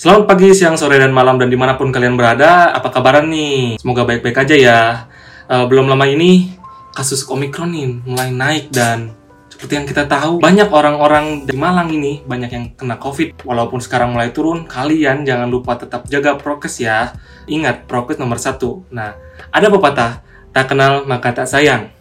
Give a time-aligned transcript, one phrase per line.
[0.00, 3.76] Selamat pagi, siang, sore, dan malam, dan di mana pun kalian berada, apa kabaran nih?
[3.76, 4.80] Semoga baik-baik aja ya.
[5.44, 6.56] Uh, belum lama ini,
[6.96, 9.12] kasus Omikron nih mulai naik dan
[9.52, 13.44] seperti yang kita tahu, banyak orang-orang di Malang ini banyak yang kena COVID.
[13.44, 17.12] Walaupun sekarang mulai turun, kalian jangan lupa tetap jaga prokes ya.
[17.44, 18.88] Ingat, prokes nomor satu.
[18.88, 19.12] Nah,
[19.52, 20.24] ada pepatah,
[20.56, 21.92] tak kenal maka tak sayang.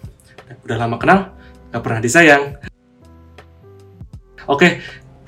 [0.64, 1.36] Udah lama kenal,
[1.76, 2.64] gak pernah disayang.
[4.48, 4.80] Oke,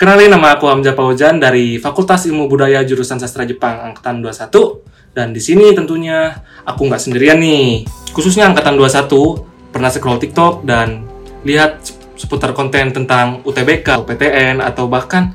[0.02, 5.30] Kenalin nama aku Hamzah Paujan dari Fakultas Ilmu Budaya Jurusan Sastra Jepang Angkatan 21 dan
[5.30, 7.86] di sini tentunya aku nggak sendirian nih.
[8.10, 11.06] Khususnya Angkatan 21 pernah scroll TikTok dan
[11.46, 11.86] lihat
[12.18, 15.30] seputar konten tentang UTBK, UPTN atau bahkan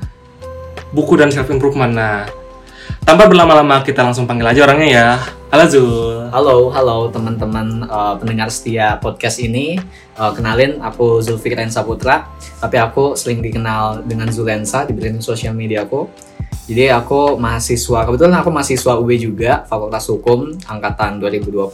[0.92, 1.96] buku dan self improvement.
[1.96, 2.28] Nah,
[3.04, 5.08] tanpa berlama-lama kita langsung panggil aja orangnya ya.
[5.48, 6.18] Halo Zul.
[6.28, 9.80] Halo, halo teman-teman uh, pendengar setia podcast ini.
[10.12, 12.28] Uh, kenalin, aku Zulfikri Saputra.
[12.60, 16.04] Tapi aku sering dikenal dengan Zulensa di branding sosial media aku.
[16.68, 21.72] Jadi aku mahasiswa, kebetulan aku mahasiswa UB juga, Fakultas Hukum angkatan 2020.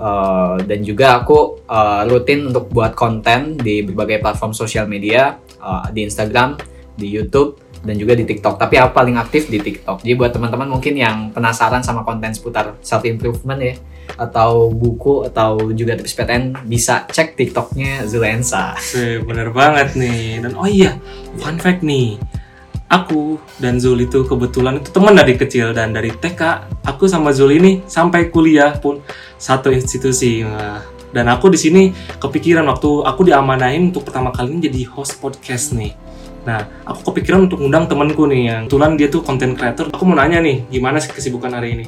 [0.00, 5.84] Uh, dan juga aku uh, rutin untuk buat konten di berbagai platform sosial media, uh,
[5.92, 6.56] di Instagram,
[6.96, 8.60] di YouTube, dan juga di TikTok.
[8.60, 10.04] Tapi aku paling aktif di TikTok.
[10.04, 13.74] Jadi buat teman-teman mungkin yang penasaran sama konten seputar self improvement ya
[14.18, 18.74] atau buku atau juga tips PTN bisa cek TikToknya Zulensa.
[19.24, 20.42] Bener banget nih.
[20.44, 20.98] Dan oh iya,
[21.38, 22.20] fun fact nih.
[22.90, 26.42] Aku dan Zul itu kebetulan itu teman dari kecil dan dari TK
[26.82, 28.98] aku sama Zul ini sampai kuliah pun
[29.38, 30.42] satu institusi.
[31.10, 31.82] dan aku di sini
[32.22, 35.90] kepikiran waktu aku diamanain untuk pertama kali jadi host podcast nih
[36.40, 39.92] Nah, aku kepikiran untuk undang temanku nih yang kebetulan dia tuh content creator.
[39.92, 41.86] Aku mau nanya nih, gimana sih kesibukan hari ini?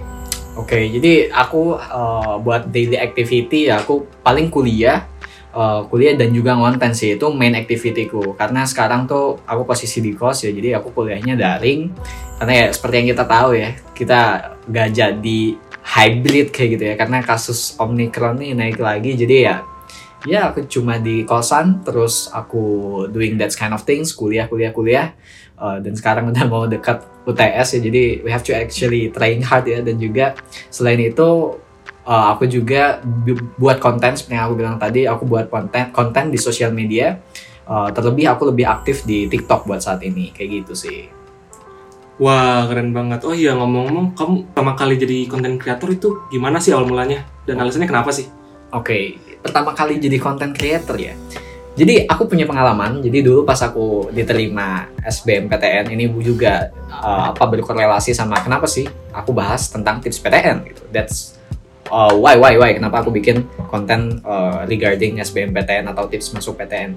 [0.52, 5.08] Oke, okay, jadi aku uh, buat daily activity ya aku paling kuliah,
[5.56, 8.36] uh, kuliah dan juga ngonten sih itu main activityku.
[8.36, 11.88] Karena sekarang tuh aku posisi di kos ya, jadi aku kuliahnya daring.
[12.36, 14.20] Karena ya seperti yang kita tahu ya, kita
[14.68, 15.40] gak jadi
[15.82, 19.16] hybrid kayak gitu ya, karena kasus omikron nih naik lagi.
[19.16, 19.64] Jadi ya
[20.22, 25.06] ya aku cuma di kosan terus aku doing that kind of things kuliah kuliah kuliah
[25.58, 29.66] uh, dan sekarang udah mau dekat UTS ya jadi we have to actually trying hard
[29.66, 30.38] ya dan juga
[30.70, 31.58] selain itu
[32.06, 33.02] uh, aku juga
[33.58, 37.18] buat konten seperti yang aku bilang tadi aku buat konten konten di sosial media
[37.66, 41.22] uh, terlebih aku lebih aktif di TikTok buat saat ini kayak gitu sih
[42.20, 43.24] Wah keren banget.
[43.26, 47.24] Oh iya ngomong-ngomong, kamu pertama kali jadi konten kreator itu gimana sih awal mulanya?
[47.48, 48.28] Dan alasannya kenapa sih?
[48.72, 51.18] Oke, okay pertama kali jadi content creator ya.
[51.72, 53.02] Jadi aku punya pengalaman.
[53.02, 59.34] Jadi dulu pas aku diterima SBMPTN ini juga uh, apa berkorelasi sama kenapa sih aku
[59.34, 60.82] bahas tentang tips PTN gitu.
[60.92, 61.36] That's
[61.90, 66.92] uh, why why why kenapa aku bikin konten uh, regarding SBMPTN atau tips masuk PTN.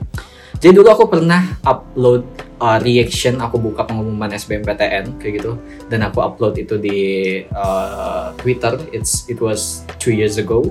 [0.59, 2.27] Jadi dulu aku pernah upload
[2.59, 5.55] uh, reaction aku buka pengumuman SBMPTN kayak gitu
[5.87, 6.99] dan aku upload itu di
[7.55, 8.75] uh, Twitter.
[8.91, 10.67] It's it was two years ago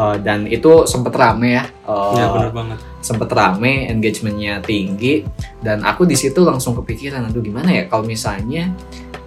[0.00, 1.64] uh, dan itu sempet rame ya.
[1.84, 2.78] Uh, ya benar banget.
[3.04, 5.24] Sempet rame, engagementnya tinggi,
[5.60, 8.72] dan aku di situ langsung kepikiran, aduh gimana ya kalau misalnya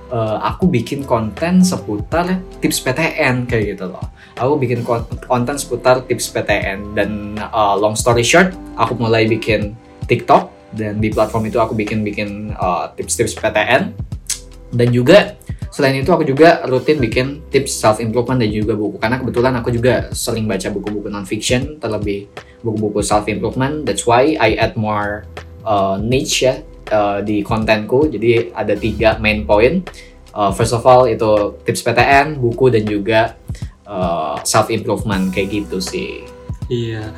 [0.10, 4.06] uh, aku bikin konten seputar tips PTN kayak gitu loh.
[4.34, 4.82] Aku bikin
[5.30, 9.78] konten seputar tips PTN dan uh, long story short, aku mulai bikin
[10.10, 13.94] TikTok dan di platform itu aku bikin-bikin uh, tips-tips PTN
[14.74, 15.38] dan juga
[15.74, 19.74] Selain itu aku juga rutin bikin tips self improvement dan juga buku karena kebetulan aku
[19.74, 22.30] juga sering baca buku-buku non fiction terlebih
[22.62, 23.82] buku-buku self improvement.
[23.82, 25.26] That's why I add more
[25.66, 26.62] uh, niche ya
[26.94, 28.06] uh, di kontenku.
[28.06, 29.82] Jadi ada tiga main point.
[30.30, 33.34] Uh, first of all itu tips PTN, buku dan juga
[33.90, 36.22] uh, self improvement kayak gitu sih.
[36.70, 37.10] Iya,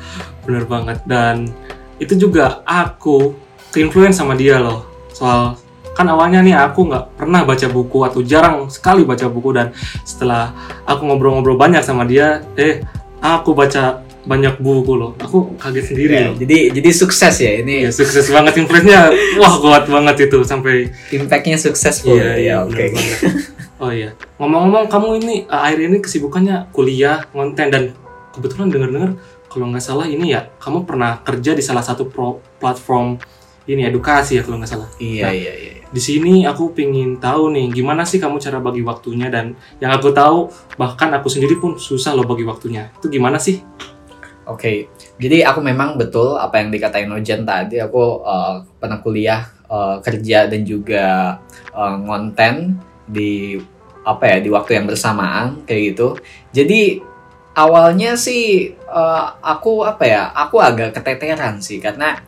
[0.48, 1.52] bener banget dan
[2.00, 3.36] itu juga aku
[3.68, 5.60] keinfluence sama dia loh soal
[5.96, 9.72] kan awalnya nih aku nggak pernah baca buku atau jarang sekali baca buku dan
[10.04, 10.52] setelah
[10.84, 12.84] aku ngobrol-ngobrol banyak sama dia eh
[13.24, 15.14] aku baca banyak buku loh.
[15.22, 16.34] Aku kaget sendiri ya, loh.
[16.34, 17.86] jadi jadi sukses ya ini.
[17.86, 19.14] Ya, sukses banget influence-nya.
[19.38, 22.74] Wah kuat banget itu sampai impactnya sukses iya, iya oke.
[22.74, 22.90] okay.
[23.82, 24.18] oh iya.
[24.42, 27.94] Ngomong-ngomong kamu ini eh, akhir ini kesibukannya kuliah konten dan
[28.34, 29.10] kebetulan dengar-dengar
[29.46, 33.16] kalau nggak salah ini ya kamu pernah kerja di salah satu pro platform
[33.70, 34.90] ini edukasi ya kalau nggak salah.
[34.98, 38.84] Iya nah, iya iya di sini aku pingin tahu nih gimana sih kamu cara bagi
[38.84, 43.40] waktunya dan yang aku tahu bahkan aku sendiri pun susah loh bagi waktunya itu gimana
[43.40, 43.64] sih?
[44.46, 44.76] Oke, okay.
[45.18, 47.82] jadi aku memang betul apa yang dikatain Ojan tadi.
[47.82, 51.34] Aku uh, pernah kuliah, uh, kerja dan juga
[51.74, 52.78] uh, ngonten
[53.10, 53.58] di
[54.06, 56.14] apa ya di waktu yang bersamaan kayak gitu.
[56.54, 57.02] Jadi
[57.58, 62.20] awalnya sih uh, aku apa ya aku agak keteteran sih karena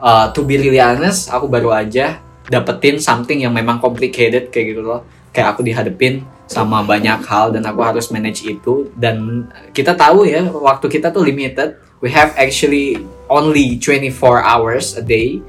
[0.00, 4.82] uh, to be really honest aku baru aja dapetin something yang memang complicated kayak gitu
[4.82, 5.02] loh.
[5.34, 8.88] Kayak aku dihadepin sama banyak hal dan aku harus manage itu.
[8.94, 11.76] Dan kita tahu ya waktu kita tuh limited.
[11.98, 15.42] We have actually only 24 hours a day.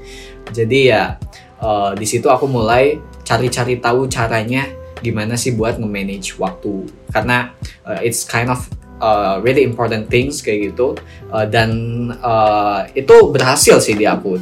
[0.50, 1.16] Jadi ya
[1.62, 4.64] uh, di situ aku mulai cari-cari tahu caranya
[4.98, 6.88] gimana sih buat nge-manage waktu.
[7.14, 7.54] Karena
[7.86, 8.66] uh, it's kind of
[8.98, 10.98] uh, really important things kayak gitu.
[11.30, 11.70] Uh, dan
[12.18, 14.38] uh, itu berhasil sih di aku.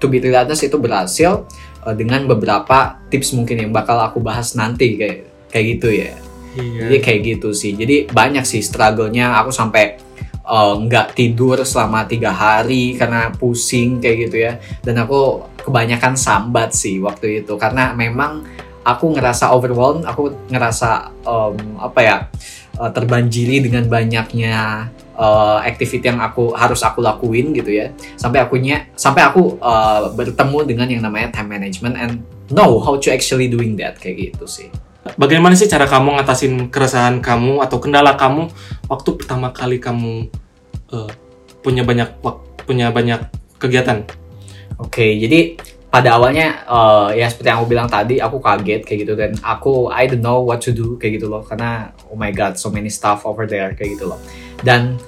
[0.00, 1.44] To be honest itu berhasil
[1.84, 5.18] uh, dengan beberapa tips mungkin yang bakal aku bahas nanti kayak
[5.50, 6.12] kayak gitu ya.
[6.50, 6.90] Iya.
[6.90, 7.78] jadi kayak gitu sih.
[7.78, 9.38] Jadi banyak sih struggle-nya.
[9.38, 10.02] Aku sampai
[10.42, 14.52] uh, nggak tidur selama tiga hari karena pusing kayak gitu ya.
[14.82, 17.54] Dan aku kebanyakan sambat sih waktu itu.
[17.54, 18.42] Karena memang
[18.84, 22.16] aku ngerasa overwhelmed aku ngerasa um, apa ya
[22.80, 24.88] uh, terbanjiri dengan banyaknya
[25.20, 30.58] uh, activity yang aku harus aku lakuin gitu ya sampai akunya sampai aku uh, bertemu
[30.64, 32.12] dengan yang namanya time management and
[32.48, 37.24] know how to actually doing that kayak gitu sih Bagaimana sih cara kamu ngatasin keresahan
[37.24, 38.52] kamu atau kendala kamu
[38.84, 40.28] waktu pertama kali kamu
[40.92, 41.10] eh,
[41.64, 42.20] punya banyak
[42.68, 43.24] punya banyak
[43.56, 44.04] kegiatan?
[44.76, 45.56] Oke, jadi
[45.88, 49.88] pada awalnya eh, ya seperti yang aku bilang tadi, aku kaget kayak gitu dan aku
[49.88, 52.92] I don't know what to do kayak gitu loh karena oh my god so many
[52.92, 54.20] stuff over there kayak gitu loh.
[54.60, 55.00] Dan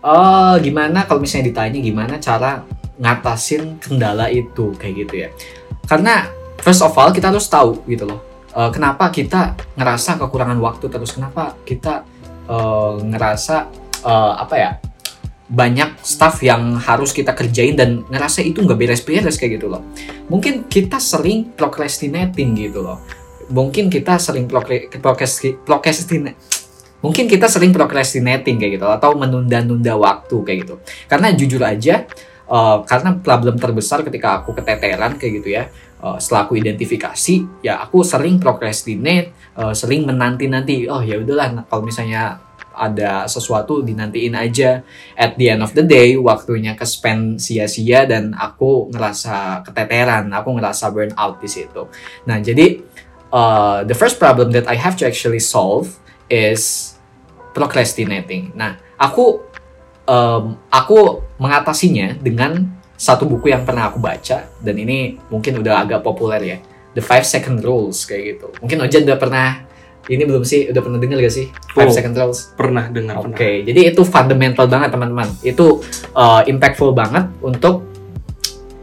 [0.00, 2.64] eh gimana kalau misalnya ditanya gimana cara
[3.00, 5.28] ngatasin kendala itu kayak gitu ya?
[5.84, 6.28] Karena
[6.60, 8.20] first of all kita harus tahu gitu loh.
[8.50, 12.02] eh, kenapa kita ngerasa kekurangan waktu terus kenapa kita
[12.50, 13.56] eh, ngerasa
[14.02, 14.70] eh, apa ya
[15.50, 19.82] banyak stuff yang harus kita kerjain dan ngerasa itu nggak beres-beres kayak gitu loh.
[20.30, 23.02] Mungkin kita sering procrastinating gitu loh.
[23.50, 26.38] Mungkin kita sering procra- procrasti- procrastinate.
[27.00, 30.74] Mungkin kita sering procrastinating kayak gitu atau menunda-nunda waktu kayak gitu.
[31.08, 32.04] Karena jujur aja
[32.48, 35.64] eh, karena problem terbesar ketika aku keteteran kayak gitu ya.
[36.00, 40.88] eh, setelah aku identifikasi, ya aku sering procrastinate, eh, sering menanti-nanti.
[40.88, 42.50] Oh ya udahlah, nah, kalau misalnya
[42.80, 44.80] ada sesuatu dinantiin aja
[45.18, 50.56] at the end of the day waktunya ke spend sia-sia dan aku ngerasa keteteran, aku
[50.56, 51.90] ngerasa burn out di situ.
[52.24, 52.80] Nah, jadi
[53.34, 56.00] uh, the first problem that I have to actually solve
[56.30, 56.94] is
[57.52, 58.54] procrastinating.
[58.54, 59.42] Nah, aku
[60.06, 66.00] um, aku mengatasinya dengan satu buku yang pernah aku baca dan ini mungkin udah agak
[66.00, 66.58] populer ya.
[66.90, 68.46] The Five Second Rules kayak gitu.
[68.62, 69.48] Mungkin Ojan udah pernah
[70.10, 71.94] ini belum sih udah pernah dengar gak sih Five Oh.
[71.94, 72.38] Second Rules?
[72.58, 73.66] Pernah dengar Oke, pernah.
[73.68, 75.28] jadi itu fundamental banget teman-teman.
[75.46, 75.80] Itu
[76.18, 77.86] uh, impactful banget untuk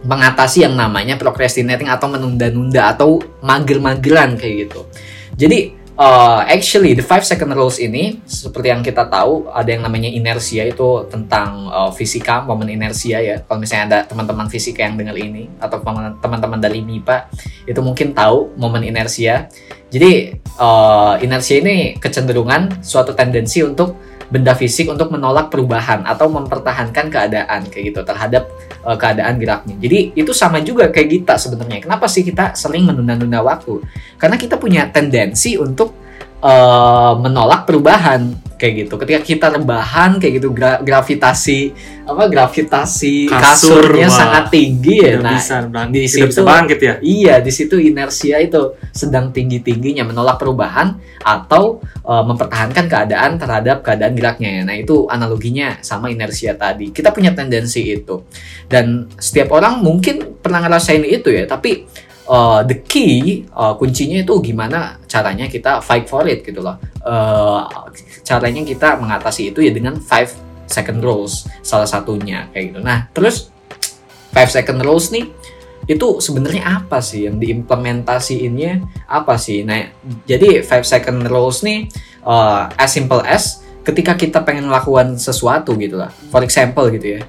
[0.07, 4.87] mengatasi yang namanya procrastinating atau menunda-nunda atau mager-mageran kayak gitu.
[5.35, 10.07] Jadi uh, actually the five second rules ini seperti yang kita tahu ada yang namanya
[10.07, 13.35] inersia itu tentang uh, fisika momen inersia ya.
[13.43, 15.81] Kalau misalnya ada teman-teman fisika yang dengar ini atau
[16.21, 17.33] teman-teman dari MIPA
[17.65, 19.49] itu mungkin tahu momen inersia.
[19.89, 27.07] Jadi uh, inersia ini kecenderungan suatu tendensi untuk benda fisik untuk menolak perubahan atau mempertahankan
[27.07, 28.47] keadaan kayak gitu terhadap
[28.83, 29.75] uh, keadaan geraknya.
[29.79, 31.83] Jadi itu sama juga kayak kita sebenarnya.
[31.87, 33.79] Kenapa sih kita sering menunda-nunda waktu?
[34.19, 35.95] Karena kita punya tendensi untuk
[36.43, 38.93] uh, menolak perubahan kayak gitu.
[38.97, 41.71] Ketika kita rebahan kayak gitu gra- gravitasi
[42.03, 44.17] apa gravitasi Kasur, kasurnya wah.
[44.17, 45.13] sangat tinggi ya.
[45.17, 45.55] Tidak Nah, bisa
[45.87, 46.93] di tidak bisa situ- bangkit ya.
[46.99, 54.17] Iya, di situ inersia itu sedang tinggi-tingginya menolak perubahan atau uh, mempertahankan keadaan terhadap keadaan
[54.17, 54.65] geraknya.
[54.65, 56.89] Nah, itu analoginya sama inersia tadi.
[56.89, 58.25] Kita punya tendensi itu.
[58.65, 61.85] Dan setiap orang mungkin pernah ngerasain itu ya, tapi
[62.27, 66.77] uh, the key uh, kuncinya itu gimana caranya kita fight for it gitu loh.
[67.01, 67.65] Uh,
[68.27, 70.29] caranya kita mengatasi itu ya dengan five
[70.67, 72.79] second rules salah satunya kayak gitu.
[72.83, 73.49] Nah, terus
[74.35, 75.31] five second rules nih
[75.87, 79.63] itu sebenarnya apa sih yang diimplementasiinnya apa sih?
[79.63, 79.87] Nah,
[80.27, 81.87] jadi five second rules nih
[82.27, 86.11] uh, as simple as ketika kita pengen melakukan sesuatu gitu lah.
[86.27, 87.23] For example gitu ya.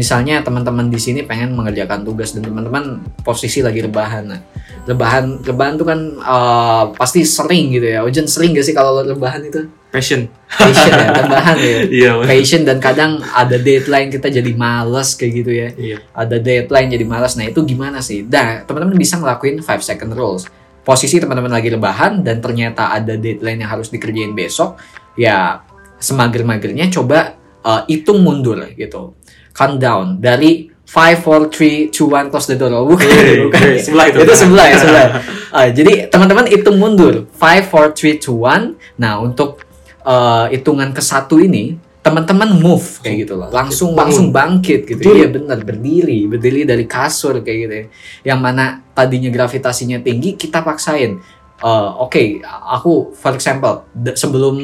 [0.00, 4.24] Misalnya teman-teman di sini pengen mengerjakan tugas dan teman-teman posisi lagi rebahan.
[4.32, 4.40] Nah,
[4.88, 8.00] rebahan rebahan tuh kan uh, pasti sering gitu ya.
[8.00, 9.68] Ojen sering gak sih kalau rebahan itu?
[9.92, 10.24] Passion.
[10.48, 11.76] Passion ya, rebahan ya.
[12.16, 12.28] Bang.
[12.32, 15.96] Passion dan kadang ada deadline kita jadi males kayak gitu ya Iya.
[16.16, 17.36] ada deadline jadi malas.
[17.36, 18.24] Nah, itu gimana sih?
[18.24, 20.48] Nah, teman-teman bisa ngelakuin 5 second rules.
[20.80, 24.80] Posisi teman-teman lagi rebahan dan ternyata ada deadline yang harus dikerjain besok,
[25.12, 25.60] ya
[26.00, 29.12] semager-magernya coba uh, hitung mundur gitu.
[29.52, 32.74] Count down dari 5 4 3 2 1 close the door.
[32.74, 33.06] Oh, bukan,
[33.46, 33.78] bukan.
[33.78, 34.18] sebelah itu.
[34.26, 35.06] Itu sebelah ya, sebelah.
[35.54, 38.98] Uh, jadi teman-teman hitung mundur 5 4 3 2 1.
[38.98, 39.62] Nah, untuk
[40.02, 44.00] uh, hitungan ke satu ini teman-teman move kayak gitu loh langsung Bangun.
[44.08, 45.18] langsung bangkit gitu Berdiri.
[45.20, 47.86] iya benar berdiri berdiri dari kasur kayak gitu ya
[48.32, 51.20] yang mana tadinya gravitasinya tinggi kita paksain
[51.60, 52.40] eh, oke
[52.72, 53.84] aku for example
[54.16, 54.56] sebelum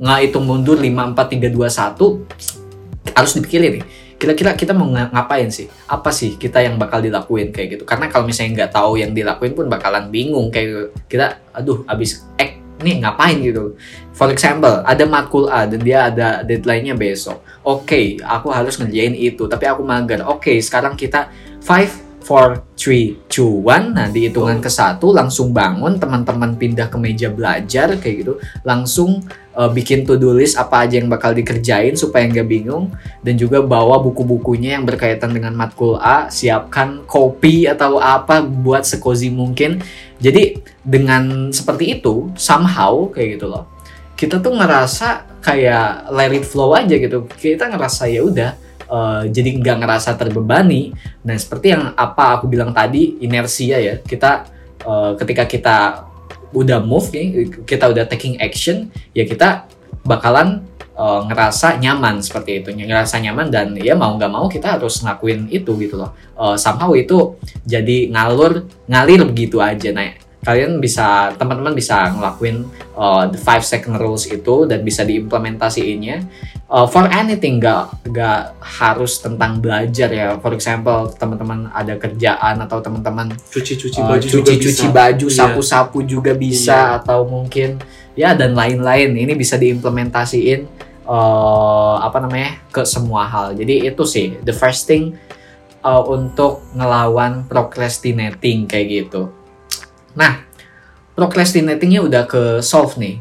[0.00, 3.84] ngitung mundur 5 4 3 2 1 harus dipikirin nih
[4.22, 5.66] kira-kira kita mau nga- ngapain sih?
[5.90, 7.82] Apa sih kita yang bakal dilakuin kayak gitu?
[7.82, 10.84] Karena kalau misalnya nggak tahu yang dilakuin pun bakalan bingung kayak gitu.
[11.10, 13.74] kita aduh abis ek nih ngapain gitu?
[14.14, 17.42] For example ada matkul A dan dia ada deadline-nya besok.
[17.66, 20.22] Oke aku harus ngerjain itu tapi aku mager.
[20.30, 21.26] Oke sekarang kita
[21.58, 26.96] 5 4 3 2 1 nah di hitungan ke satu langsung bangun teman-teman pindah ke
[26.96, 28.38] meja belajar kayak gitu.
[28.62, 29.26] Langsung
[29.58, 32.94] uh, bikin to do list apa aja yang bakal dikerjain supaya nggak bingung.
[33.20, 39.34] Dan juga bawa buku-bukunya yang berkaitan dengan matkul A siapkan kopi atau apa buat sekozi
[39.34, 39.82] mungkin.
[40.22, 43.72] Jadi dengan seperti itu somehow kayak gitu loh
[44.22, 47.26] kita tuh ngerasa kayak let it flow aja gitu.
[47.26, 48.54] Kita ngerasa ya udah
[48.92, 50.92] eh, jadi nggak ngerasa terbebani.
[51.24, 53.94] Nah seperti yang apa aku bilang tadi inersia ya.
[54.04, 54.44] Kita
[54.84, 55.76] eh, ketika kita
[56.52, 57.26] udah move nih
[57.64, 59.64] kita udah taking action ya kita
[60.04, 62.68] bakalan eh, ngerasa nyaman seperti itu.
[62.76, 66.12] Ngerasa nyaman dan ya mau nggak mau kita harus ngakuin itu gitu loh.
[66.36, 72.66] Eh, somehow itu jadi ngalur ngalir begitu aja nah kalian bisa teman-teman bisa ngelakuin
[72.98, 76.26] uh, the five second rules itu dan bisa diimplementasiinnya.
[76.66, 80.34] Uh, for anything nggak nggak harus tentang belajar ya.
[80.42, 85.36] For example teman-teman ada kerjaan atau teman-teman Cuci-cuci uh, baju juga cuci-cuci baju Iya.
[85.38, 87.78] sapu-sapu juga bisa atau mungkin
[88.18, 89.14] ya dan lain-lain.
[89.14, 90.66] Ini bisa diimplementasiin
[91.06, 93.54] uh, apa namanya ke semua hal.
[93.54, 95.14] Jadi itu sih the first thing
[95.86, 99.41] uh, untuk ngelawan procrastinating kayak gitu
[100.12, 100.44] nah
[101.12, 103.20] procrastinatingnya udah ke solve nih.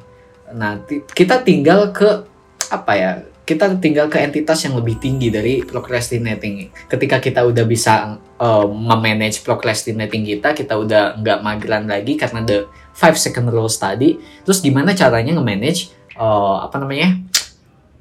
[0.56, 0.80] Nah
[1.12, 2.28] kita tinggal ke
[2.72, 6.72] apa ya kita tinggal ke entitas yang lebih tinggi dari procrastinating.
[6.88, 12.66] Ketika kita udah bisa uh, memanage procrastinating kita kita udah nggak mageran lagi karena the
[12.96, 17.22] five second rules tadi terus gimana caranya nge-manage uh, apa namanya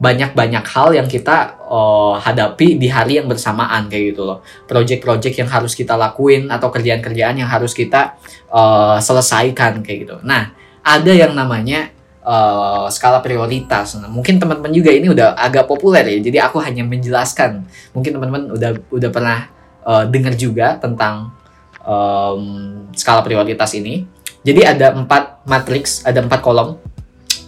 [0.01, 5.51] banyak-banyak hal yang kita uh, hadapi di hari yang bersamaan kayak gitu loh project-project yang
[5.53, 8.17] harus kita lakuin atau kerjaan-kerjaan yang harus kita
[8.49, 11.93] uh, selesaikan kayak gitu nah ada yang namanya
[12.25, 13.97] uh, skala prioritas.
[14.01, 16.19] Nah, mungkin teman-teman juga ini udah agak populer ya.
[16.21, 17.65] Jadi aku hanya menjelaskan.
[17.93, 19.39] Mungkin teman-teman udah udah pernah
[19.85, 21.33] uh, dengar juga tentang
[21.85, 22.43] um,
[22.97, 24.05] skala prioritas ini.
[24.41, 26.81] Jadi ada empat matriks, ada empat kolom,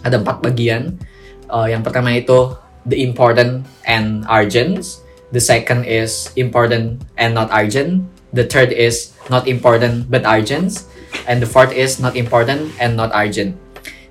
[0.05, 0.93] ada empat bagian.
[1.53, 2.57] Uh, yang pertama itu
[2.89, 4.81] the important and urgent.
[5.29, 8.09] The second is important and not urgent.
[8.33, 10.89] The third is not important but urgent.
[11.29, 13.53] And the fourth is not important and not urgent.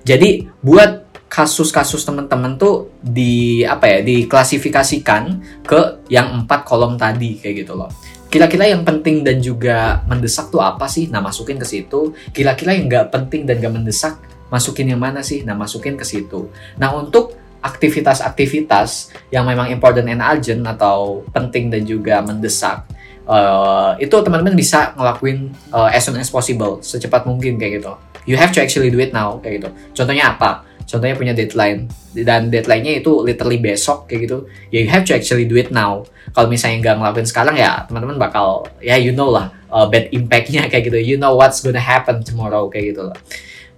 [0.07, 7.67] Jadi buat kasus-kasus teman-teman tuh di apa ya diklasifikasikan ke yang empat kolom tadi kayak
[7.67, 7.91] gitu loh.
[8.31, 11.11] Kira-kira yang penting dan juga mendesak tuh apa sih?
[11.11, 12.15] Nah masukin ke situ.
[12.31, 14.15] Kira-kira yang nggak penting dan nggak mendesak
[14.53, 15.41] masukin yang mana sih?
[15.49, 16.53] Nah masukin ke situ.
[16.77, 17.33] Nah untuk
[17.63, 22.85] aktivitas-aktivitas yang memang important and urgent atau penting dan juga mendesak
[23.25, 27.95] eh, itu teman-teman bisa ngelakuin eh, as soon as possible secepat mungkin kayak gitu.
[28.29, 29.71] You have to actually do it now kayak gitu.
[29.97, 30.69] Contohnya apa?
[30.87, 31.89] Contohnya punya deadline.
[32.13, 34.39] Dan deadline-nya itu literally besok kayak gitu.
[34.69, 36.05] Ya you have to actually do it now.
[36.35, 40.67] Kalau misalnya nggak ngelakuin sekarang ya teman-teman bakal ya you know lah uh, bad impact-nya
[40.67, 40.99] kayak gitu.
[40.99, 43.19] You know what's gonna happen tomorrow kayak gitu lah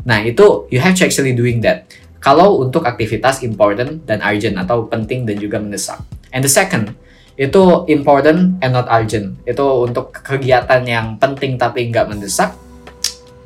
[0.04, 1.88] nah itu you have to actually doing that.
[2.24, 6.00] Kalau untuk aktivitas important dan urgent atau penting dan juga mendesak.
[6.32, 6.96] And the second
[7.34, 9.36] itu important and not urgent.
[9.44, 12.54] Itu untuk kegiatan yang penting tapi nggak mendesak.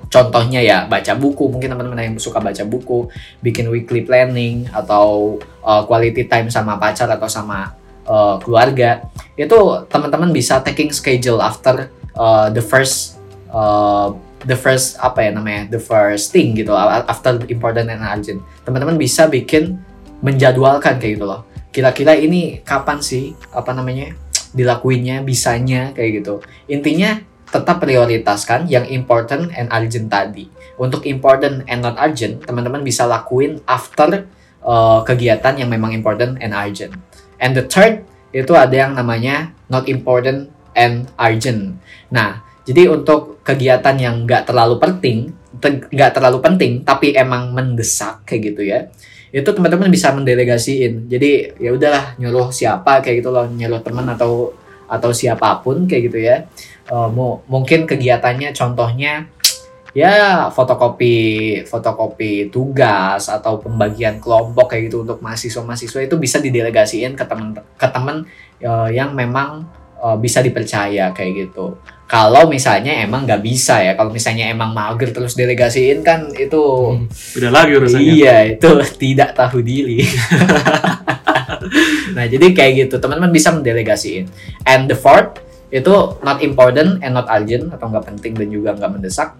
[0.08, 1.50] Contohnya ya baca buku.
[1.52, 3.10] Mungkin teman-teman yang suka baca buku
[3.42, 7.74] bikin weekly planning atau uh, quality time sama pacar atau sama
[8.08, 9.04] uh, keluarga.
[9.36, 13.20] Itu teman-teman bisa taking schedule after uh, the first
[13.52, 14.12] uh,
[14.46, 18.38] the first apa ya namanya the first thing gitu after important and urgent.
[18.62, 19.80] Teman-teman bisa bikin
[20.22, 21.42] menjadwalkan kayak gitu loh.
[21.74, 24.14] Kira-kira ini kapan sih apa namanya
[24.54, 26.34] dilakuinnya bisanya kayak gitu.
[26.70, 27.18] Intinya
[27.48, 30.46] tetap prioritaskan yang important and urgent tadi.
[30.78, 34.28] Untuk important and not urgent teman-teman bisa lakuin after
[34.62, 36.94] uh, kegiatan yang memang important and urgent.
[37.42, 41.80] And the third itu ada yang namanya not important and urgent.
[42.12, 48.28] Nah jadi untuk kegiatan yang nggak terlalu penting te- nggak terlalu penting tapi emang mendesak
[48.28, 48.92] kayak gitu ya
[49.28, 51.08] itu teman-teman bisa mendelegasiin.
[51.08, 54.56] Jadi ya udahlah nyuruh siapa kayak gitu loh nyuruh teman atau
[54.88, 56.48] atau siapa pun kayak gitu ya.
[56.88, 59.28] Mu- mungkin kegiatannya contohnya
[59.92, 61.16] ya fotokopi
[61.68, 67.88] fotokopi tugas atau pembagian kelompok kayak gitu untuk mahasiswa-mahasiswa itu bisa didelegasiin ke teman ke
[67.88, 68.24] teman
[68.60, 69.64] eh, yang memang
[69.98, 71.78] uh, bisa dipercaya kayak gitu.
[72.08, 76.56] Kalau misalnya emang nggak bisa ya, kalau misalnya emang mager terus delegasiin kan itu
[76.96, 77.04] Hmm,
[77.36, 78.12] Udah lagi urusannya.
[78.16, 78.68] Iya, itu
[79.04, 80.00] tidak tahu diri.
[82.16, 84.24] nah, jadi kayak gitu, teman-teman bisa mendelegasiin.
[84.64, 85.92] And the fourth itu
[86.24, 89.36] not important and not urgent atau nggak penting dan juga nggak mendesak.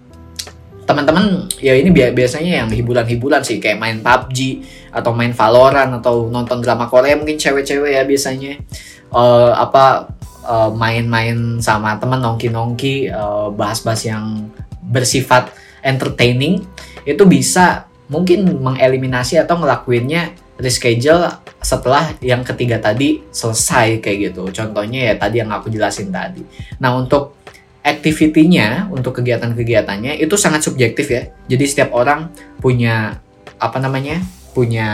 [0.85, 6.29] Teman-teman ya ini bi- biasanya yang hiburan-hiburan sih kayak main PUBG atau main Valorant atau
[6.29, 8.61] nonton drama Korea mungkin cewek-cewek ya biasanya
[9.09, 10.05] Eh, apa
[10.49, 14.49] eh, main-main sama teman nongki-nongki eh, bahas-bahas yang
[14.89, 15.53] bersifat
[15.85, 16.65] entertaining
[17.05, 21.29] itu bisa mungkin mengeliminasi atau ngelakuinnya reschedule
[21.61, 24.49] setelah yang ketiga tadi selesai kayak gitu.
[24.51, 26.43] Contohnya ya tadi yang aku jelasin tadi.
[26.83, 27.39] Nah, untuk
[27.79, 31.31] activity-nya, untuk kegiatan-kegiatannya itu sangat subjektif ya.
[31.47, 33.21] Jadi setiap orang punya
[33.61, 34.19] apa namanya?
[34.49, 34.89] punya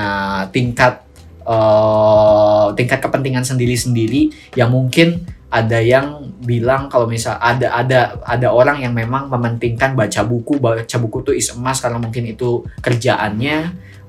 [0.51, 1.01] tingkat
[1.47, 8.81] eh, tingkat kepentingan sendiri-sendiri yang mungkin ada yang bilang kalau misal ada ada ada orang
[8.83, 13.57] yang memang mementingkan baca buku baca buku tuh is emas karena mungkin itu kerjaannya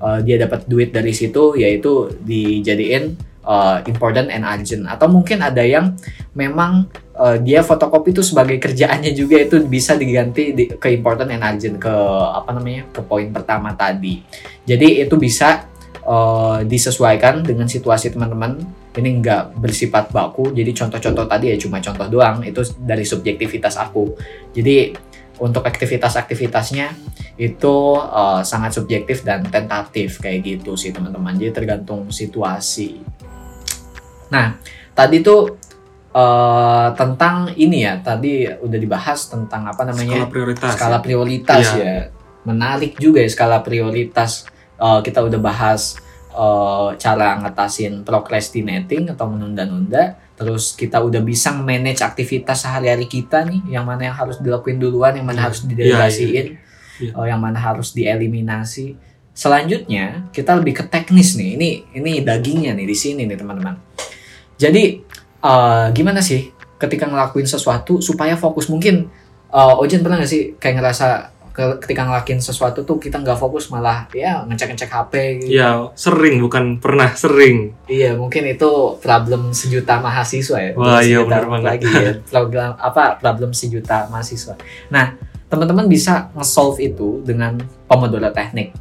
[0.01, 3.17] uh, dia dapat duit dari situ yaitu dijadiin
[3.47, 4.83] uh, important and urgent.
[4.85, 5.95] Atau mungkin ada yang
[6.35, 11.41] memang uh, dia fotokopi itu sebagai kerjaannya juga itu bisa diganti di- ke important and
[11.41, 11.93] urgent ke
[12.35, 14.21] apa namanya ke poin pertama tadi.
[14.67, 15.65] Jadi itu bisa
[16.07, 18.57] uh, disesuaikan dengan situasi teman-teman.
[18.97, 24.17] Ini nggak bersifat baku jadi contoh-contoh tadi ya cuma contoh doang itu dari subjektivitas aku.
[24.57, 24.89] Jadi
[25.37, 26.97] untuk aktivitas-aktivitasnya
[27.37, 31.37] itu uh, sangat subjektif dan tentatif kayak gitu sih teman-teman.
[31.37, 32.97] Jadi tergantung situasi.
[34.33, 34.57] Nah
[34.97, 35.61] tadi tuh
[36.17, 40.25] uh, tentang ini ya tadi udah dibahas tentang apa namanya?
[40.25, 40.71] Skala prioritas.
[40.73, 41.85] skala prioritas Iya.
[41.85, 41.95] ya.
[42.49, 45.97] Menarik juga ya skala prioritas Uh, kita udah bahas
[46.37, 50.21] uh, cara ngatasin procrastinating atau menunda-nunda.
[50.37, 55.17] Terus kita udah bisa manage aktivitas sehari-hari kita nih yang mana yang harus dilakuin duluan
[55.17, 55.45] yang mana Iya.
[55.49, 56.45] harus didelegasiin
[57.01, 57.11] Iya.
[57.17, 58.93] uh, yang mana harus dieliminasi.
[59.33, 61.57] Selanjutnya kita lebih ke teknis nih.
[61.57, 63.77] Ini ini dagingnya nih di sini nih teman-teman.
[64.57, 65.01] Jadi
[65.41, 68.69] uh, gimana sih ketika ngelakuin sesuatu supaya fokus?
[68.69, 69.09] Mungkin
[69.53, 71.07] uh, Ojen pernah gak sih kayak ngerasa
[71.57, 75.57] ketika ngelakuin sesuatu tuh kita nggak fokus malah ya ngecek-ngecek HP gitu.
[75.57, 77.73] Ya, sering bukan pernah sering.
[77.89, 80.71] Iya, mungkin itu problem sejuta mahasiswa ya.
[80.77, 81.65] Wah, iya, bener banget.
[81.65, 82.11] lagi ya.
[82.31, 84.53] Program apa problem sejuta mahasiswa.
[84.93, 85.17] Nah,
[85.49, 87.57] teman-teman bisa nge-solve itu dengan
[87.89, 88.77] Pomodoro teknik.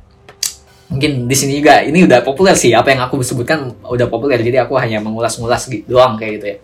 [0.92, 4.68] Mungkin di sini juga ini udah populer sih apa yang aku sebutkan udah populer jadi
[4.68, 6.56] aku hanya mengulas-ngulas gitu doang kayak gitu ya.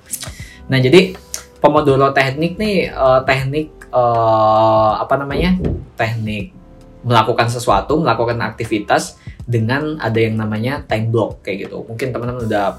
[0.69, 1.17] Nah, jadi
[1.57, 5.57] Pomodoro teknik nih eh, teknik eh, apa namanya?
[5.95, 6.57] Teknik
[7.03, 11.83] melakukan sesuatu, melakukan aktivitas dengan ada yang namanya time block kayak gitu.
[11.85, 12.79] Mungkin teman-teman udah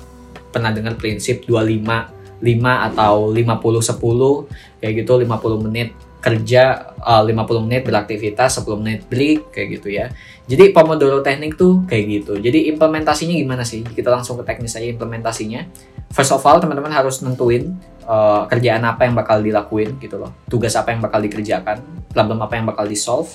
[0.53, 5.89] pernah dengar prinsip 25 5 atau 50 10 kayak gitu 50 menit
[6.23, 10.07] kerja uh, 50 menit beraktivitas 10 menit break kayak gitu ya.
[10.47, 12.33] Jadi Pomodoro teknik tuh kayak gitu.
[12.39, 13.83] Jadi implementasinya gimana sih?
[13.83, 15.67] Kita langsung ke teknis aja implementasinya.
[16.15, 17.75] First of all teman-teman harus nentuin
[18.07, 20.31] uh, kerjaan apa yang bakal dilakuin gitu loh.
[20.47, 23.31] Tugas apa yang bakal dikerjakan, problem apa yang bakal di solve.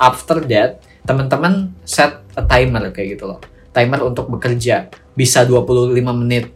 [0.00, 3.38] After that, teman-teman set a timer kayak gitu loh.
[3.70, 6.50] Timer untuk bekerja bisa 25 menit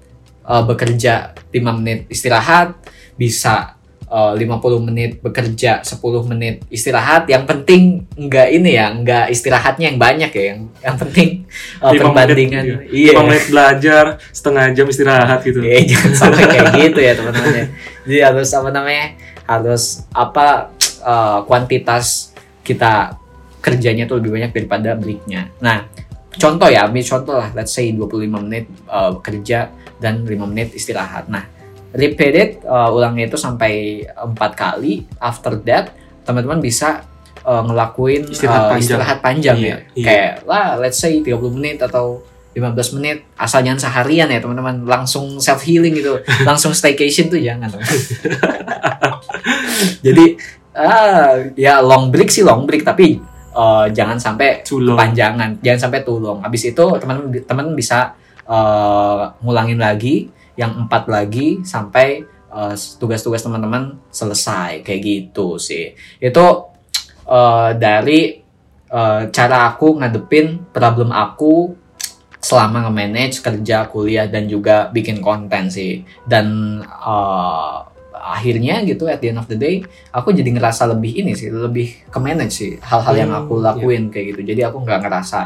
[0.47, 2.75] uh, bekerja 5 menit istirahat,
[3.15, 3.74] bisa
[4.15, 7.27] uh, 50 menit bekerja 10 menit istirahat.
[7.27, 7.83] Yang penting
[8.15, 10.45] enggak ini ya, enggak istirahatnya yang banyak ya.
[10.55, 11.29] Yang yang penting
[11.83, 13.13] uh, Lima perbandingan menit, iya.
[13.19, 15.59] 5 menit belajar, setengah jam istirahat gitu.
[15.59, 17.67] Iya, jangan sampai kayak gitu ya teman-teman ya.
[18.07, 19.07] Jadi harus apa namanya?
[19.45, 19.85] Harus
[20.17, 20.73] apa
[21.05, 22.33] eh, kuantitas
[22.65, 23.21] kita
[23.61, 25.53] kerjanya tuh lebih banyak daripada breaknya.
[25.61, 25.89] Nah,
[26.37, 29.69] contoh ya, ambil contoh lah, let's say 25 menit eh, kerja
[30.01, 31.29] dan 5 menit istirahat.
[31.29, 31.54] Nah,
[31.95, 35.07] repeat it, eh, ulangnya itu sampai empat kali.
[35.17, 37.07] After that, teman-teman bisa
[37.41, 38.83] eh, ngelakuin Istirahat eh, panjang.
[38.83, 39.79] istirahat panjang Iya, ya.
[39.95, 40.05] iya.
[40.05, 42.21] Kayak lah, let's say 30 menit atau
[42.55, 47.67] 15 menit asal jangan seharian ya teman-teman langsung self healing gitu langsung staycation tuh jangan
[47.75, 47.83] teman
[50.01, 50.27] jadi
[50.71, 53.19] ah ya long break sih long break tapi
[53.55, 58.15] eh, jangan sampai kepanjangan jangan sampai too long habis itu teman teman bisa
[58.47, 66.47] eh, ngulangin lagi yang empat lagi sampai eh, tugas-tugas teman-teman selesai kayak gitu sih itu
[67.27, 68.21] eh, dari
[68.91, 71.85] eh, cara aku ngadepin problem aku
[72.45, 76.05] selama nge-manage kerja, kuliah dan juga bikin konten sih.
[76.29, 77.81] Dan uh,
[78.13, 82.13] akhirnya gitu at the end of the day aku jadi ngerasa lebih ini sih, lebih
[82.13, 84.41] ke manage sih hal-hal yang Hmm, aku lakuin kayak gitu.
[84.53, 85.41] Jadi aku nggak ngerasa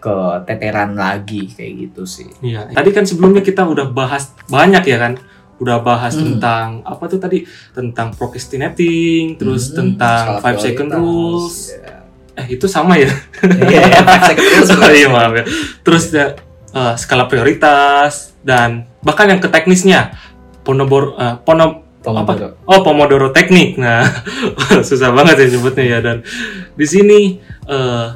[0.00, 2.28] keteteran lagi kayak gitu sih.
[2.40, 2.72] Iya.
[2.72, 5.20] Tadi kan sebelumnya kita udah bahas banyak ya kan
[5.60, 6.24] udah bahas Hmm.
[6.40, 11.76] tentang apa tuh tadi tentang procrastinating, terus Hmm, tentang five second rules.
[11.76, 12.00] Iya.
[12.34, 13.12] Eh itu sama ya?
[13.44, 14.70] Iya, five second rules.
[14.90, 15.44] Iya maaf ya.
[15.84, 16.26] Terus ya,
[16.72, 20.16] eh, skala prioritas dan bahkan yang ke teknisnya
[20.64, 22.56] Pomodoro eh, Pono Pomodoro.
[22.64, 23.76] Oh, Pomodoro teknik.
[23.76, 24.00] Nah,
[24.88, 26.24] susah banget ya nyebutnya ya dan
[26.72, 27.36] di sini
[27.68, 28.06] eh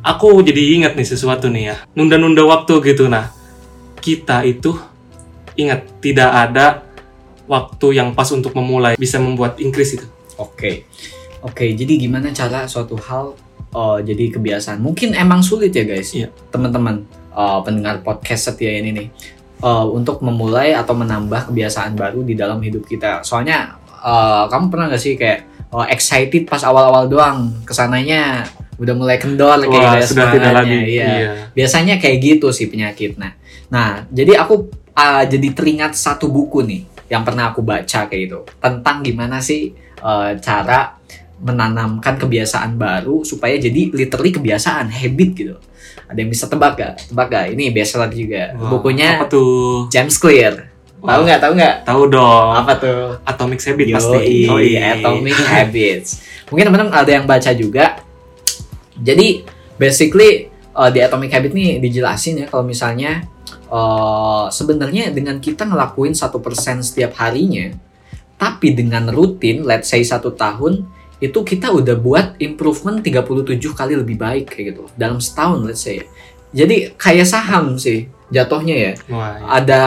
[0.00, 1.76] aku jadi ingat nih sesuatu nih ya.
[1.92, 3.08] Nunda-nunda waktu gitu.
[3.08, 3.32] Nah,
[4.00, 4.76] kita itu
[5.56, 6.66] ingat tidak ada
[7.50, 10.06] waktu yang pas untuk memulai bisa membuat increase itu.
[10.40, 10.88] Oke,
[11.44, 11.64] oke.
[11.76, 13.36] Jadi gimana cara suatu hal
[13.74, 14.80] uh, jadi kebiasaan?
[14.80, 16.32] Mungkin emang sulit ya guys, Iya.
[16.48, 19.08] teman-teman uh, pendengar podcast setia ini nih,
[19.60, 23.20] uh, untuk memulai atau menambah kebiasaan baru di dalam hidup kita.
[23.26, 28.46] Soalnya uh, kamu pernah gak sih kayak uh, excited pas awal-awal doang, ke sananya
[28.80, 30.78] udah mulai kendor kayak Wah, gitu sudah tidak lagi.
[30.96, 31.04] Iya.
[31.04, 31.30] Iya.
[31.52, 33.20] Biasanya kayak gitu sih penyakit.
[33.20, 33.36] Nah,
[33.68, 38.40] nah jadi aku uh, jadi teringat satu buku nih yang pernah aku baca kayak gitu
[38.56, 40.96] tentang gimana sih uh, cara
[41.40, 45.56] menanamkan kebiasaan baru supaya jadi literally kebiasaan habit gitu.
[46.10, 46.94] Ada yang bisa tebak gak?
[47.06, 47.46] Tebak gak?
[47.54, 48.52] Ini bestseller juga.
[48.58, 49.86] Wah, Bukunya apa tuh?
[49.88, 50.68] James Clear.
[51.00, 51.40] Tahu nggak?
[51.40, 51.76] Tahu nggak?
[51.88, 52.52] Tahu dong.
[52.60, 53.16] Apa tuh?
[53.24, 54.34] Atomic Habit Yoi, pasti.
[54.44, 54.70] Yoi.
[54.76, 56.10] Atomic Habits.
[56.52, 58.04] Mungkin teman-teman ada yang baca juga.
[59.00, 59.44] Jadi
[59.80, 63.24] basically uh, di Atomic Habit nih dijelasin ya kalau misalnya
[63.72, 67.72] uh, sebenarnya dengan kita ngelakuin satu persen setiap harinya,
[68.40, 70.88] tapi dengan rutin, let's say satu tahun,
[71.20, 76.00] itu kita udah buat improvement 37 kali lebih baik kayak gitu dalam setahun let's say.
[76.50, 78.92] Jadi kayak saham sih jatuhnya ya.
[79.12, 79.44] Wah, iya.
[79.60, 79.82] ada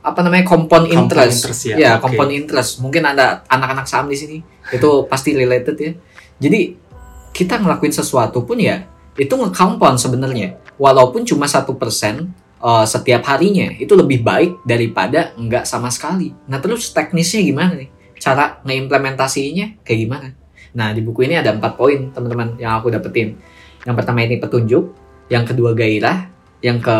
[0.00, 2.08] apa namanya kompon Compound interest, interest ya, ya oke.
[2.08, 2.80] kompon interest.
[2.80, 4.38] Mungkin ada anak-anak saham di sini.
[4.72, 5.92] Itu pasti related ya.
[6.38, 6.87] Jadi
[7.32, 8.86] kita ngelakuin sesuatu pun ya
[9.18, 10.62] itu nge-compound sebenarnya.
[10.78, 12.30] Walaupun cuma satu persen
[12.62, 16.30] uh, setiap harinya itu lebih baik daripada nggak sama sekali.
[16.46, 17.90] Nah terus teknisnya gimana nih?
[18.18, 20.28] Cara ngeimplementasinya kayak gimana?
[20.74, 23.38] Nah di buku ini ada empat poin teman-teman yang aku dapetin.
[23.82, 24.84] Yang pertama ini petunjuk
[25.28, 26.30] yang kedua gairah
[26.62, 26.98] yang ke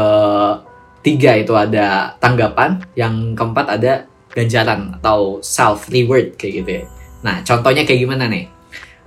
[1.02, 6.84] tiga itu ada tanggapan, yang keempat ada ganjaran atau self reward kayak gitu ya.
[7.22, 8.57] Nah contohnya kayak gimana nih?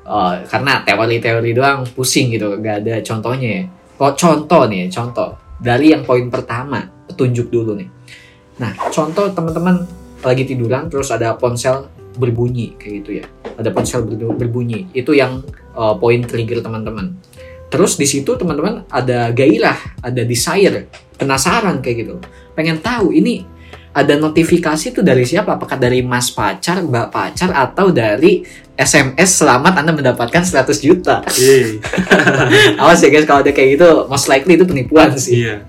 [0.02, 3.64] Eh, karena teori-teori doang pusing gitu, gak ada contohnya ya.
[4.02, 7.90] Kok contoh nih, contoh dari yang poin pertama petunjuk dulu nih.
[8.58, 9.86] Nah contoh teman-teman
[10.26, 11.86] lagi tiduran terus ada ponsel
[12.18, 13.26] berbunyi kayak gitu ya.
[13.62, 17.14] Ada ponsel ber- berbunyi itu yang eh, poin trigger teman-teman.
[17.70, 22.16] Terus di situ teman-teman ada gairah, ada desire, penasaran kayak gitu.
[22.58, 23.46] Pengen tahu ini
[23.92, 25.60] ada notifikasi tuh dari siapa?
[25.60, 28.44] Apakah dari mas pacar, mbak pacar, atau dari
[28.80, 31.20] SMS selamat Anda mendapatkan 100 juta?
[31.36, 31.84] Yeay.
[32.82, 35.44] Awas ya guys kalau ada kayak gitu, most likely itu penipuan sih.
[35.44, 35.68] Iya.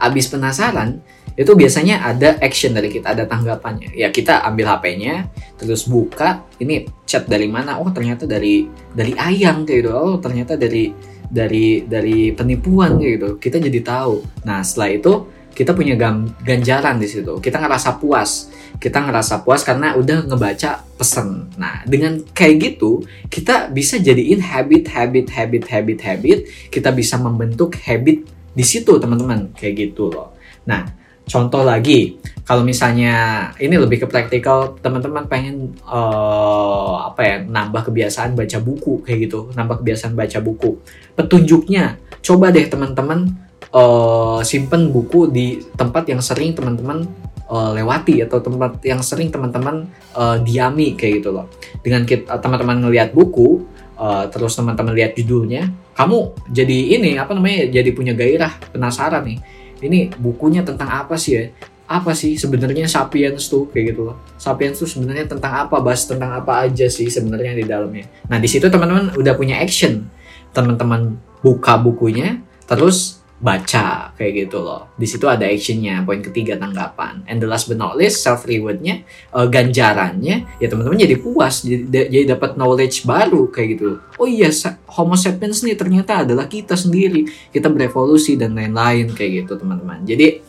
[0.00, 1.04] Abis penasaran,
[1.36, 3.92] itu biasanya ada action dari kita, ada tanggapannya.
[3.92, 5.28] Ya kita ambil HP-nya,
[5.60, 7.76] terus buka, ini chat dari mana?
[7.76, 8.64] Oh ternyata dari
[8.96, 9.90] dari ayang kayak gitu.
[9.92, 10.96] Oh ternyata dari
[11.28, 13.28] dari dari penipuan kayak gitu.
[13.36, 14.44] Kita jadi tahu.
[14.48, 15.12] Nah setelah itu
[15.50, 17.38] kita punya gam- ganjaran di situ.
[17.42, 18.48] Kita ngerasa puas.
[18.80, 21.50] Kita ngerasa puas karena udah ngebaca pesen.
[21.60, 26.38] Nah dengan kayak gitu kita bisa jadiin habit, habit, habit, habit, habit.
[26.72, 30.34] Kita bisa membentuk habit di situ teman-teman kayak gitu loh.
[30.66, 30.84] Nah,
[31.24, 38.34] contoh lagi, kalau misalnya ini lebih ke praktikal, teman-teman pengen eh, apa ya, nambah kebiasaan
[38.34, 40.82] baca buku kayak gitu, nambah kebiasaan baca buku.
[41.14, 47.06] Petunjuknya, coba deh teman-teman eh, simpen buku di tempat yang sering teman-teman
[47.50, 51.46] eh, lewati atau tempat yang sering teman-teman eh, diami kayak gitu loh.
[51.80, 53.64] Dengan kita teman-teman ngelihat buku,
[53.98, 59.40] eh, terus teman-teman lihat judulnya, kamu jadi ini apa namanya, jadi punya gairah, penasaran nih
[59.80, 61.44] ini bukunya tentang apa sih ya?
[61.90, 64.16] Apa sih sebenarnya Sapiens tuh kayak gitu loh.
[64.38, 65.82] Sapiens tuh sebenarnya tentang apa?
[65.82, 68.06] Bahas tentang apa aja sih sebenarnya di dalamnya.
[68.30, 70.06] Nah, di situ teman-teman udah punya action.
[70.54, 74.92] Teman-teman buka bukunya terus baca kayak gitu loh.
[75.00, 76.04] Di situ ada actionnya.
[76.04, 77.24] Poin ketiga tanggapan.
[77.24, 82.12] And the last but not least self rewardnya, eh, ganjarannya ya teman-teman jadi puas, jadi,
[82.12, 83.98] jadi dapat knowledge baru kayak gitu.
[84.20, 84.52] Oh iya,
[85.00, 87.24] Homo sapiens nih ternyata adalah kita sendiri
[87.54, 90.42] kita berevolusi dan lain-lain kayak gitu teman-teman jadi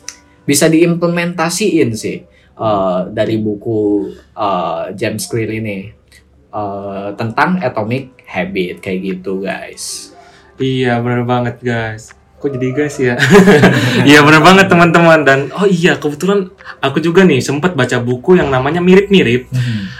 [0.43, 2.17] bisa diimplementasiin sih
[2.57, 5.77] eh, dari buku eh, James Clear ini
[6.49, 10.11] eh, tentang atomic habit kayak gitu guys
[10.61, 12.13] Iya, benar banget, guys.
[12.41, 13.15] Kok jadi guys ya?
[14.09, 15.21] Iya, benar banget, teman-teman.
[15.21, 16.49] Dan oh iya, kebetulan
[16.81, 19.45] aku juga nih sempat baca buku yang namanya mirip-mirip.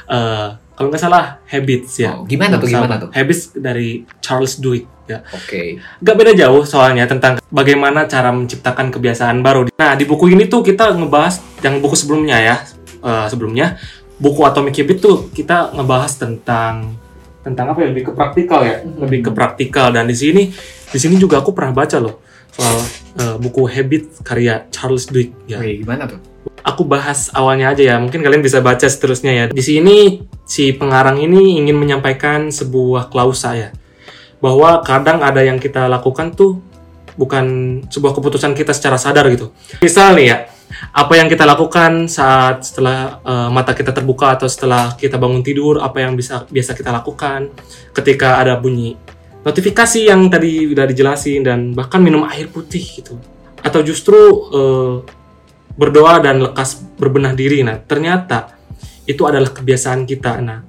[0.10, 2.18] Eh, kalau nggak salah Habits ya.
[2.18, 3.10] Oh, gimana tuh, gimana tuh?
[3.14, 5.22] Habits dari Charles Duhigg ya.
[5.30, 5.78] Oke.
[6.02, 9.70] Gak beda jauh soalnya tentang bagaimana cara menciptakan kebiasaan baru.
[9.78, 12.56] Nah di buku ini tuh kita ngebahas yang buku sebelumnya ya
[12.98, 13.78] eh, sebelumnya
[14.18, 16.98] buku Atomic Habit tuh kita ngebahas tentang
[17.42, 19.02] tentang apa ya lebih ke praktikal ya Hmm.
[19.02, 20.54] lebih ke praktikal dan di sini
[20.88, 22.22] di sini juga aku pernah baca loh
[22.56, 22.76] soal
[23.20, 25.60] eh, buku Habit karya Charles Duhigg ya.
[25.60, 26.20] Oke, gimana tuh?
[26.62, 29.46] Aku bahas awalnya aja ya mungkin kalian bisa baca seterusnya ya.
[29.50, 33.70] Di sini si pengarang ini ingin menyampaikan sebuah klausa ya
[34.42, 36.60] bahwa kadang ada yang kita lakukan tuh
[37.16, 37.46] bukan
[37.88, 39.54] sebuah keputusan kita secara sadar gitu.
[39.84, 40.38] Misal nih ya,
[40.92, 45.80] apa yang kita lakukan saat setelah eh, mata kita terbuka atau setelah kita bangun tidur,
[45.80, 47.54] apa yang bisa biasa kita lakukan
[47.94, 48.98] ketika ada bunyi
[49.42, 53.18] notifikasi yang tadi udah dijelasin dan bahkan minum air putih gitu.
[53.62, 54.18] Atau justru
[54.54, 54.96] eh,
[55.76, 57.64] berdoa dan lekas berbenah diri.
[57.66, 58.54] Nah, ternyata
[59.08, 60.42] itu adalah kebiasaan kita.
[60.42, 60.60] Nah,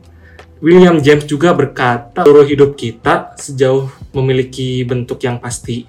[0.62, 5.84] William James juga berkata, seluruh hidup kita sejauh memiliki bentuk yang pasti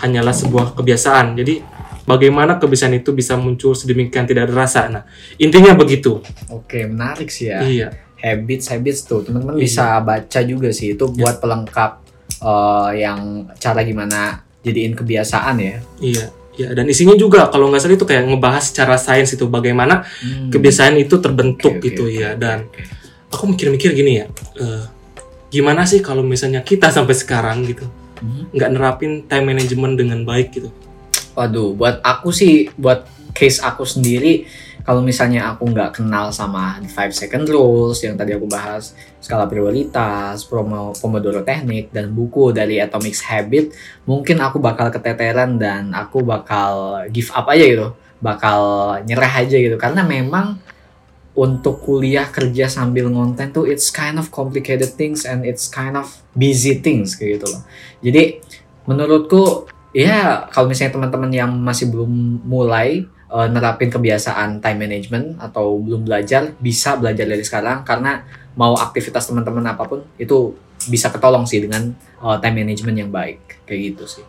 [0.00, 1.36] hanyalah sebuah kebiasaan.
[1.36, 1.60] Jadi,
[2.06, 4.88] bagaimana kebiasaan itu bisa muncul sedemikian tidak terasa.
[4.88, 5.02] Nah,
[5.36, 6.22] intinya begitu.
[6.48, 7.60] Oke, menarik sih ya.
[7.66, 7.88] Iya.
[8.20, 9.62] Habits, habits tuh teman-teman Iya.
[9.62, 11.90] bisa baca juga sih itu buat pelengkap
[12.38, 13.20] eh, yang
[13.54, 14.20] cara gimana
[14.60, 15.76] jadiin kebiasaan ya.
[15.98, 16.26] Iya.
[16.52, 20.48] Ya, dan isinya juga kalau nggak salah itu kayak ngebahas secara sains itu bagaimana Hmm.
[20.48, 22.68] kebiasaan itu terbentuk oke, gitu oke, ya dan
[23.26, 24.84] aku mikir-mikir gini ya eh,
[25.48, 27.88] gimana sih kalau misalnya kita sampai sekarang gitu
[28.20, 28.52] Hmm.
[28.52, 30.68] nggak nerapin time management dengan baik gitu
[31.32, 34.44] Waduh, buat aku sih, buat case aku sendiri,
[34.90, 38.90] kalau misalnya aku nggak kenal sama five second rules yang tadi aku bahas,
[39.22, 43.70] skala prioritas, promo, pomodoro teknik, dan buku dari Atomic Habit,
[44.02, 48.58] mungkin aku bakal keteteran dan aku bakal give up aja gitu, bakal
[49.06, 50.58] nyerah aja gitu, karena memang
[51.38, 56.10] untuk kuliah kerja sambil ngonten tuh it's kind of complicated things and it's kind of
[56.34, 57.62] busy things kayak gitu loh.
[58.02, 58.42] Jadi
[58.90, 65.78] menurutku ya kalau misalnya teman-teman yang masih belum mulai eh, nerapin kebiasaan time management atau
[65.78, 67.86] belum belajar bisa belajar dari sekarang.
[67.86, 68.20] Karena
[68.58, 70.54] mau aktivitas teman-teman apa pun itu
[70.90, 73.64] bisa ketolong sih dengan eh, time management yang baik.
[73.64, 74.24] Kayak gitu sih.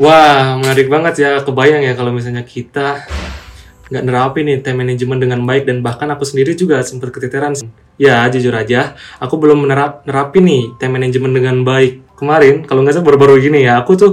[0.00, 1.32] wah menarik banget ya.
[1.44, 3.04] Kebayang ya kalau misalnya kita
[3.92, 5.68] nggak nerapin nih time management dengan baik.
[5.68, 7.52] Dan bahkan aku sendiri juga sempat keteteran
[8.00, 12.16] ya jujur aja aku belum menerap nerapin nih time management dengan baik.
[12.16, 14.12] Kemarin kalau nggak salah baru-baru gini ya aku tuh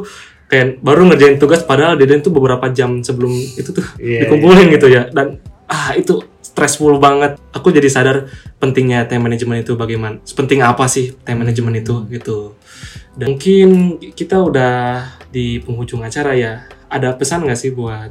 [0.50, 5.08] kayak baru ngerjain tugas padahal deadline tuh beberapa jam sebelum itu tuh dikumpulin gitu ya.
[5.14, 5.38] Dan
[5.70, 7.38] ah itu stressful banget.
[7.54, 12.58] Aku jadi sadar pentingnya time management itu bagaimana sepenting apa sih time management itu gitu.
[13.14, 16.66] Dan mungkin kita udah di penghujung acara ya.
[16.90, 18.10] Ada pesan nggak sih buat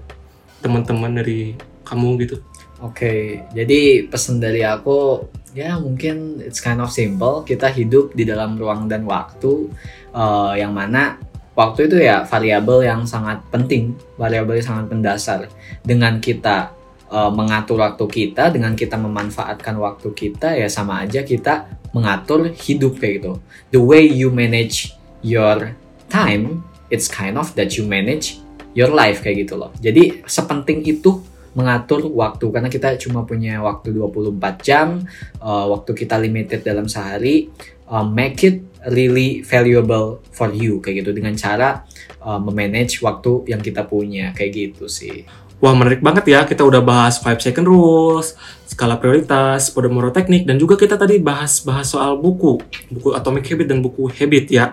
[0.62, 2.38] teman-teman dari kamu gitu?
[2.78, 7.42] Oke, jadi pesan dari aku ya mungkin it's kind of simple.
[7.42, 9.66] Kita hidup di dalam ruang dan waktu
[10.14, 11.18] eh, yang mana
[11.58, 15.40] waktu itu ya variabel yang sangat penting, variabel yang sangat mendasar.
[15.82, 16.70] Dengan kita
[17.10, 23.02] eh, mengatur waktu kita, dengan kita memanfaatkan waktu kita ya sama aja kita mengatur hidup
[23.02, 23.32] kayak gitu.
[23.74, 24.94] The way you manage
[25.26, 25.74] your
[26.06, 26.62] time,
[26.94, 28.38] it's kind of that you manage
[28.78, 29.74] your life kayak gitu loh.
[29.82, 31.18] Jadi sepenting itu
[31.58, 35.02] mengatur waktu karena kita cuma punya waktu 24 jam,
[35.42, 37.50] uh, waktu kita limited dalam sehari,
[37.88, 41.82] uh, make it really valuable for you kayak gitu dengan cara
[42.22, 45.26] uh, memanage waktu yang kita punya kayak gitu sih.
[45.58, 48.38] Wah menarik banget ya, kita udah bahas 5 second rules,
[48.70, 52.62] skala prioritas, Pomodoro teknik, dan juga kita tadi bahas-bahas soal buku,
[52.94, 54.70] buku Atomic Habit dan buku Habit ya.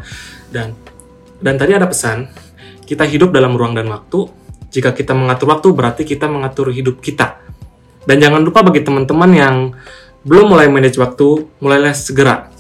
[0.53, 0.77] Dan
[1.41, 2.29] dan tadi ada pesan,
[2.85, 4.29] kita hidup dalam ruang dan waktu,
[4.69, 7.41] jika kita mengatur waktu berarti kita mengatur hidup kita.
[8.05, 9.55] Dan jangan lupa bagi teman-teman yang
[10.21, 12.54] belum mulai manage waktu, mulailah segera.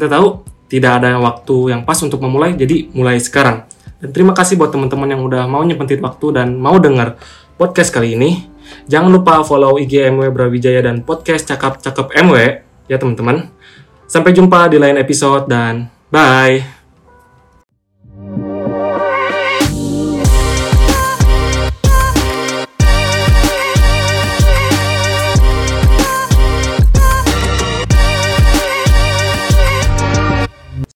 [0.00, 3.68] Kita tahu tidak ada waktu yang pas untuk memulai, jadi mulai sekarang.
[4.00, 7.20] Dan terima kasih buat teman-teman yang udah mau nyempetin waktu dan mau dengar
[7.60, 8.48] podcast kali ini.
[8.88, 13.52] Jangan lupa follow IG MW Brawijaya dan podcast Cakap Cakep MW ya teman-teman.
[14.08, 16.79] Sampai jumpa di lain episode dan bye.